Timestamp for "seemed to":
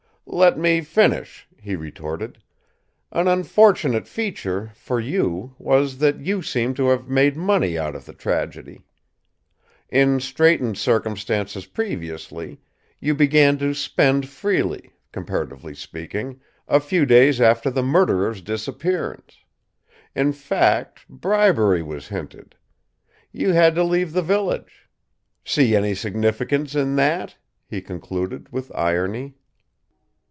6.41-6.87